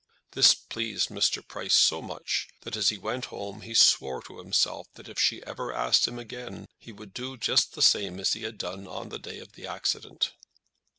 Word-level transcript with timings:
This 0.31 0.55
pleased 0.55 1.09
Mr. 1.09 1.47
Price 1.47 1.75
so 1.75 2.01
much, 2.01 2.47
that 2.61 2.75
as 2.75 2.89
he 2.89 2.97
went 2.97 3.25
home 3.25 3.61
he 3.61 3.75
swore 3.75 4.23
to 4.23 4.39
himself 4.39 4.87
that 4.95 5.07
if 5.07 5.19
ever 5.43 5.69
she 5.71 5.75
asked 5.75 6.07
him 6.07 6.17
again, 6.17 6.67
he 6.79 6.91
would 6.91 7.13
do 7.13 7.37
just 7.37 7.73
the 7.75 7.83
same 7.83 8.19
as 8.19 8.33
he 8.33 8.41
had 8.41 8.57
done 8.57 8.87
on 8.87 9.09
the 9.09 9.19
day 9.19 9.37
of 9.37 9.51
the 9.51 9.67
accident. 9.67 10.33